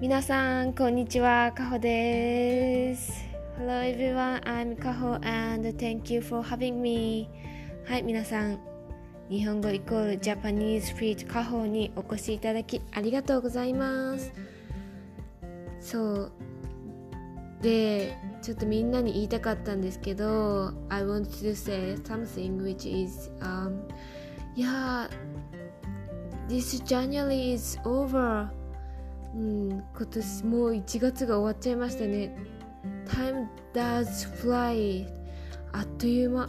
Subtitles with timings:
[0.00, 1.52] 皆さん、こんにちは。
[1.52, 3.22] かほです。
[3.58, 7.28] Hello everyone, I'm Kaho and thank you for having me.
[7.84, 8.58] はい、皆さん。
[9.28, 14.32] 日本語イコールジャパニーズフィートカホにお越しいただきありがとうございます。
[15.80, 16.32] そう。
[17.60, 23.82] で、ちょっとみんなに言いたかったんですけど、I want to say something which is, um,
[24.56, 25.10] yeah,
[26.48, 28.59] this January is over.
[29.34, 32.36] うん、今年もう1月が終わっちゃいましたね。
[33.06, 35.06] Time does fly.
[35.72, 36.48] あっという間。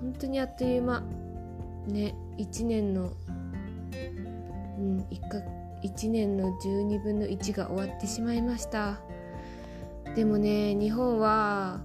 [0.00, 1.02] 本当にあっという間。
[1.86, 3.12] ね、1年の、
[4.78, 5.38] うん、1, か
[5.82, 9.00] 1年の12分の1が終わってしまいました。
[10.14, 11.80] でもね、日本は、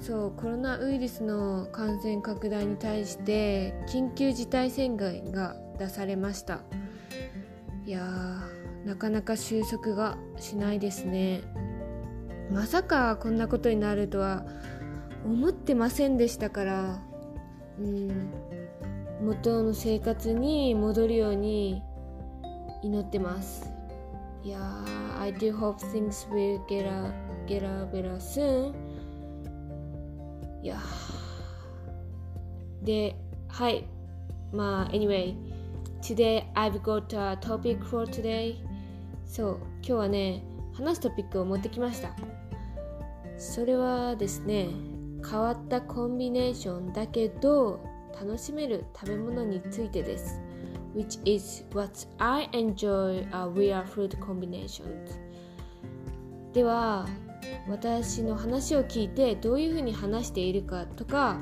[0.00, 6.60] そうコロナウイルスの感染拡大に対して緊急事態宣言が出されました
[7.84, 11.42] いやーなかなか収束がしないですね
[12.50, 14.44] まさかこんなことになるとは
[15.24, 17.02] 思ってませんでしたから
[17.78, 18.30] うん
[19.22, 21.82] 元の生活に戻るように
[22.82, 23.70] 祈ってます
[24.42, 24.58] いや
[25.20, 27.12] I do hope things will get a,
[27.46, 28.72] get a better soon
[30.62, 30.78] いや
[32.82, 33.14] で
[33.48, 33.84] はい
[34.52, 35.34] まあ anyway
[36.00, 38.56] today I've got a topic for today
[39.30, 40.42] そう今日はね
[40.72, 42.10] 話すトピックを持ってきました。
[43.38, 44.66] それはですね
[45.24, 47.80] 変わったコンビネーションだけど
[48.20, 50.40] 楽しめる食べ物についてです。
[50.96, 54.82] Which is what I enjoy a real fruit combinations.
[56.52, 57.06] では
[57.68, 61.38] 私の話を聞いてどういうふうに話しているかとか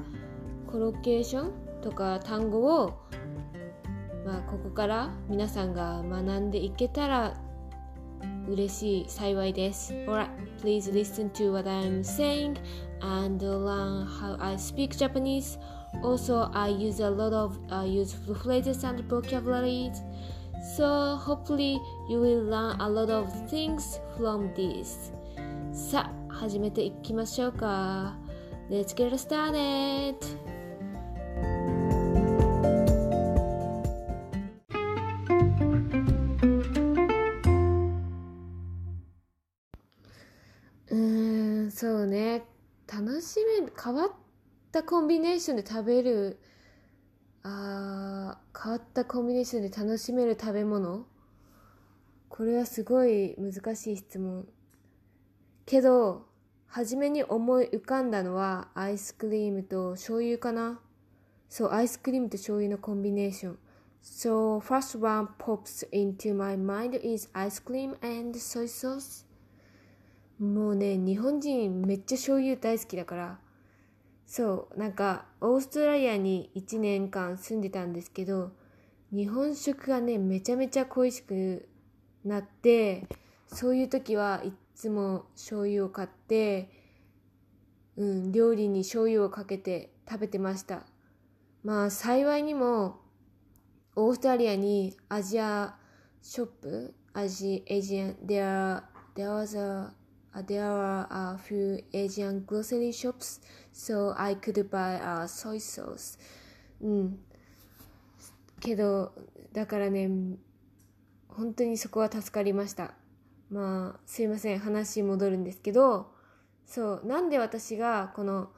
[0.70, 3.00] コロケーションとか単語を
[4.26, 7.47] まあここから皆さんが学んでいけたら
[8.47, 9.93] 嬉しい幸いです。
[9.93, 10.29] Alright,
[10.61, 12.57] please listen to what I'm saying
[13.01, 15.57] and learn how I speak Japanese.
[16.01, 20.01] Also, I use a lot of uh, useful phrases and vocabularies.
[20.75, 25.11] So, hopefully, you will learn a lot of things from this.
[25.71, 28.15] さあ、始めていきましょうか。
[28.69, 30.15] Let's get started!
[41.80, 42.42] そうね。
[42.92, 44.10] 楽しめ変わっ
[44.72, 46.40] たコンビネーションで食べる
[47.44, 51.06] あ変わったコンビネーションで楽しめる食べ物？
[52.28, 54.48] これはすごい難しい質問。
[55.66, 56.26] けど
[56.66, 60.80] 初めに思い浮かんだのはアイスクリームと醤油かな？
[61.48, 63.58] そうアイスクリームと醤油のコンビネーション。
[64.02, 69.27] So first one pops into my mind is ice cream and soy sauce.
[70.38, 73.38] もうね、日本人めっちゃ醤油大好きだから、
[74.24, 78.52] そう、なんか、オーストラリアに1年間住んでたんですけど、
[79.10, 81.68] 日本食がね、めちゃめちゃ恋しく
[82.24, 83.08] なって、
[83.48, 86.70] そういう時はいつも醤油を買って、
[87.96, 90.86] うん、料理に醤油をかけて食べてました。
[91.64, 93.00] まあ、幸いにも、
[93.96, 95.76] オーストラリアにアジア
[96.22, 98.82] ショップ、アジ、エジアン、there,
[99.16, 99.97] there was a
[100.46, 103.40] there are a few Asian grocery shops,
[103.72, 106.18] so I could buy a soy sauce.
[106.80, 107.18] うん。
[108.60, 109.12] けど、
[109.52, 110.08] だからね、
[111.28, 112.94] 本当にそこは助かりました。
[113.50, 116.12] まあ、すいません、話戻るんですけど、
[116.66, 118.50] そう、なんで私がこの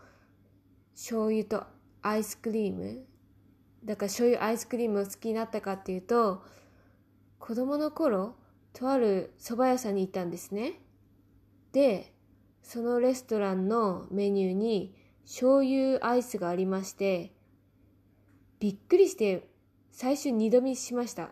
[0.94, 1.64] 醤油と
[2.02, 3.04] アイスクリーム、
[3.84, 6.42] だから醤油アイスクリームを好きになったかっていうと、
[7.38, 8.34] 子供の頃、
[8.72, 10.80] とある蕎麦屋さんに行ったんですね。
[11.72, 12.14] で、
[12.62, 14.94] そのレストランのメニューに
[15.24, 17.32] 醤油アイスがありまして、
[18.58, 19.48] びっくりして
[19.92, 21.30] 最初二度見しました。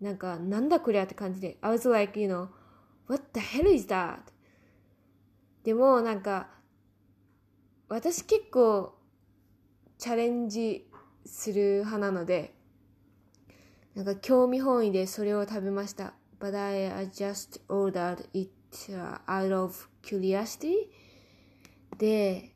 [0.00, 1.58] なんか、なんだこりゃって感じで。
[1.60, 2.48] I was like, you know,
[3.08, 4.20] what the hell is that?
[5.64, 6.50] でもなんか、
[7.88, 8.98] 私結構
[9.98, 10.88] チャレンジ
[11.24, 12.54] する派なので、
[13.94, 16.14] なんか興味本位でそれを食べました。
[16.38, 18.52] But I just ordered it
[19.26, 20.88] out of curiosity
[21.98, 22.52] で、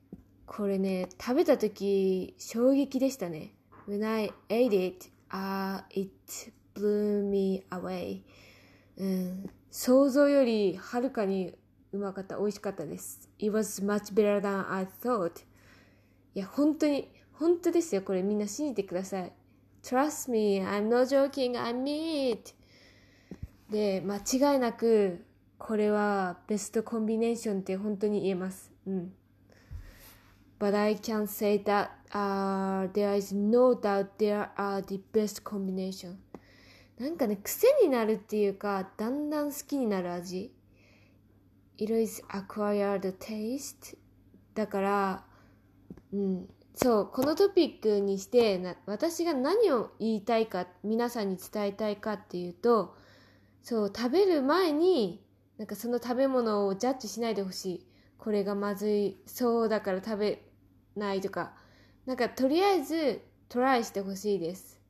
[0.46, 3.54] これね、食べた時衝撃でしたね。
[3.88, 6.10] When I ate it, uh, it
[6.74, 8.22] blew me away.
[8.96, 11.54] うん、想像よりはるかに
[11.92, 13.30] うまかった、美味しかったです。
[13.38, 15.44] It was much better than I thought.
[16.34, 18.02] いや、本当に、本当ですよ。
[18.02, 19.32] これみんな信じてください。
[19.82, 22.54] Trust me, I'm not joking, I mean it.
[23.70, 25.24] で、間違いなく、
[25.64, 28.72] これはベストコンビネーションって本当に言えます。
[28.84, 29.12] うん。
[30.58, 36.16] But I can say that、uh, there is no doubt there are the best combination.
[36.98, 40.52] なんかね、癖になるっていうか、だんだん好きになる味。
[41.78, 43.96] It is acquired taste.
[44.54, 45.24] だから、
[46.12, 46.48] うん。
[46.74, 52.96] そう、このトピックにしてな、私が何を言いたいか、皆さんに伝えたいかっていうと、
[53.62, 55.22] そう、食べる前に、
[55.58, 57.86] なんかその食べ物をジャッジしないでほしい。
[58.18, 60.42] これがまずいそうだから食べ
[60.96, 61.54] ないとか。
[62.06, 64.80] なんかとりあえずトライしてほしいです。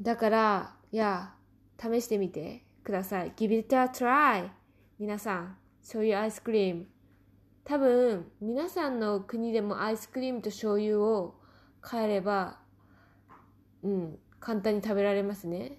[0.00, 1.34] だから、いや、
[1.78, 3.32] 試してみてください。
[3.36, 4.48] Give it a try!
[4.98, 6.86] 皆さん、そういうアイスクリーム。
[7.64, 11.34] 多分、皆さんの国でもアイスクリームと醤油を
[11.88, 12.58] 変えれば、
[13.82, 15.78] うん、簡単に食べられますね。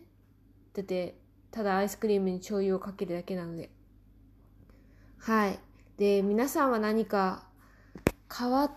[0.73, 1.20] だって、
[1.51, 3.69] ただアイスクリームに醤油をかけるだけなので。
[5.19, 5.59] はい。
[5.97, 7.43] で、皆さんは何か
[8.35, 8.71] 変わっ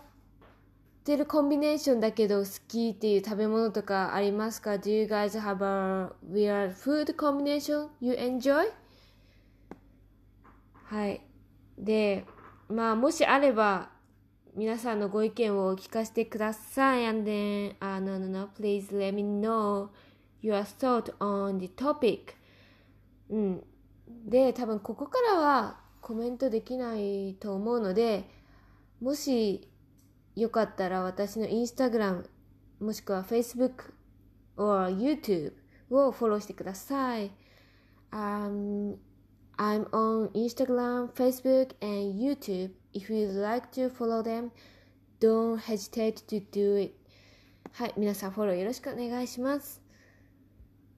[1.03, 8.71] てるコンビネーションだけど好きっていう食べ物とかありますか ?Do you guys have a weird food combination you enjoy?
[10.83, 11.21] はい。
[11.77, 12.25] で、
[12.69, 13.89] まあ、もしあれば、
[14.55, 17.05] 皆さんのご意見を聞かせてください。
[17.05, 19.89] And then, uh, no, no, no, please let me know
[20.41, 22.35] your thought on the topic.
[23.29, 23.63] うん。
[24.25, 28.29] で、多分ここからはコメントできないと思うので、
[29.01, 29.67] もし
[30.35, 32.29] よかったら私のインスタグラム、
[32.79, 33.93] もしくは Facebook
[34.57, 35.53] or YouTube
[35.89, 37.31] をフォローしてください。
[38.11, 38.97] Um,
[39.57, 42.71] I'm on Instagram, Facebook, and YouTube.
[42.93, 44.51] If you'd like to follow them,
[45.19, 46.93] don't hesitate to do it.
[47.73, 49.84] はい、皆さんフォローよろしくお願いします。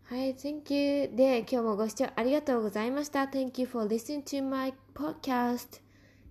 [0.09, 1.13] はい、Thank you.
[1.13, 3.23] で、今日もご視聴ありがとうございました。
[3.23, 5.81] Thank you for listening to my podcast.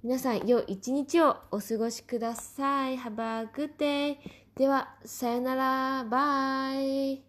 [0.03, 2.97] 皆さん、良い一日をお過ごしください。
[2.97, 4.17] Have a good day.
[4.55, 6.05] では、さよなら。
[6.05, 7.23] バイ。